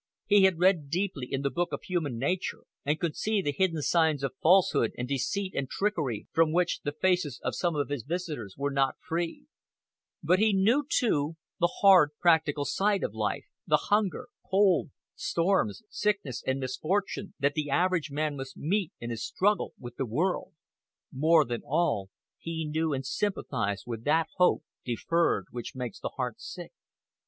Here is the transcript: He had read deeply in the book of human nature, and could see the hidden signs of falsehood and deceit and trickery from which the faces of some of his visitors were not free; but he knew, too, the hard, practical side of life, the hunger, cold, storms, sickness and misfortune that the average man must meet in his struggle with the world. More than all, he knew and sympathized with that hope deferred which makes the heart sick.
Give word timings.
He 0.25 0.45
had 0.45 0.57
read 0.57 0.89
deeply 0.89 1.27
in 1.29 1.43
the 1.43 1.51
book 1.51 1.71
of 1.71 1.83
human 1.83 2.17
nature, 2.17 2.63
and 2.83 2.99
could 2.99 3.15
see 3.15 3.39
the 3.39 3.51
hidden 3.55 3.83
signs 3.83 4.23
of 4.23 4.33
falsehood 4.41 4.93
and 4.97 5.07
deceit 5.07 5.53
and 5.53 5.69
trickery 5.69 6.27
from 6.31 6.51
which 6.51 6.79
the 6.81 6.91
faces 6.91 7.39
of 7.43 7.53
some 7.53 7.75
of 7.75 7.89
his 7.89 8.01
visitors 8.01 8.55
were 8.57 8.71
not 8.71 8.95
free; 8.99 9.45
but 10.23 10.39
he 10.39 10.53
knew, 10.53 10.83
too, 10.89 11.35
the 11.59 11.69
hard, 11.81 12.09
practical 12.19 12.65
side 12.65 13.03
of 13.03 13.13
life, 13.13 13.45
the 13.67 13.77
hunger, 13.77 14.29
cold, 14.49 14.89
storms, 15.13 15.83
sickness 15.87 16.41
and 16.47 16.59
misfortune 16.59 17.35
that 17.39 17.53
the 17.53 17.69
average 17.69 18.09
man 18.09 18.35
must 18.35 18.57
meet 18.57 18.91
in 18.99 19.11
his 19.11 19.23
struggle 19.23 19.71
with 19.77 19.97
the 19.97 20.05
world. 20.07 20.53
More 21.11 21.45
than 21.45 21.61
all, 21.63 22.09
he 22.39 22.65
knew 22.67 22.91
and 22.91 23.05
sympathized 23.05 23.83
with 23.85 24.03
that 24.05 24.29
hope 24.37 24.63
deferred 24.83 25.45
which 25.51 25.75
makes 25.75 25.99
the 25.99 26.09
heart 26.17 26.39
sick. 26.41 26.71